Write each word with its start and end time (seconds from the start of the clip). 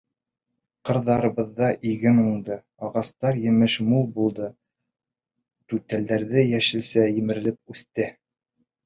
Ҡырҙарыбыҙҙа 0.89 1.67
иген 1.89 2.21
уңды, 2.21 2.57
ағастарҙа 2.87 3.43
емеш 3.49 3.75
мул 3.89 4.07
булды, 4.15 4.49
түтәлдәрҙә 5.75 6.43
йәшелсә 6.47 7.05
емерелеп 7.19 7.77
үҫте. 7.77 8.09